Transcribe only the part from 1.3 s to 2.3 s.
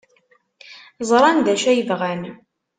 d acu ay bɣan.